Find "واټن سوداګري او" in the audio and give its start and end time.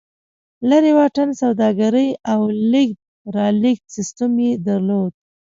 0.97-2.41